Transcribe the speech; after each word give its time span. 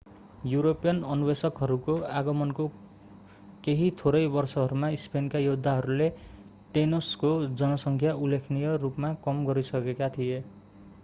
European 0.51 1.01
अन्वेषकहरूको 1.07 1.97
आगमनको 2.21 2.65
केही 3.67 3.89
थोरै 3.99 4.23
वर्षहरूमा 4.37 4.89
स्पेनका 5.03 5.43
योद्धाहरूले 5.43 6.09
टेनोसको 6.73 7.33
जनसङ्ख्या 7.61 8.17
उल्लेखनीय 8.23 8.75
रूपमा 8.81 9.13
कम 9.23 9.47
गरिसकेका 9.51 10.11
थिए 10.19 10.43